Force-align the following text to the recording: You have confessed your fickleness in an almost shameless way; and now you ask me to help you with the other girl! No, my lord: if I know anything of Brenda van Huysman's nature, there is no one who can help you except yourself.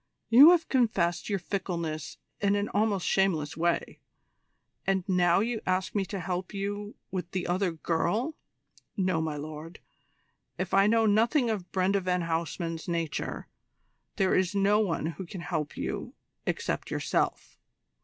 You 0.31 0.49
have 0.49 0.67
confessed 0.67 1.29
your 1.29 1.37
fickleness 1.37 2.17
in 2.39 2.55
an 2.55 2.69
almost 2.69 3.05
shameless 3.05 3.55
way; 3.55 3.99
and 4.87 5.07
now 5.07 5.41
you 5.41 5.61
ask 5.67 5.93
me 5.93 6.05
to 6.05 6.19
help 6.19 6.55
you 6.55 6.95
with 7.11 7.29
the 7.29 7.45
other 7.45 7.71
girl! 7.73 8.33
No, 8.97 9.21
my 9.21 9.37
lord: 9.37 9.79
if 10.57 10.73
I 10.73 10.87
know 10.87 11.03
anything 11.03 11.51
of 11.51 11.71
Brenda 11.71 12.01
van 12.01 12.23
Huysman's 12.23 12.87
nature, 12.87 13.45
there 14.15 14.33
is 14.33 14.55
no 14.55 14.79
one 14.79 15.05
who 15.05 15.25
can 15.27 15.41
help 15.41 15.77
you 15.77 16.15
except 16.47 16.89
yourself. 16.89 17.59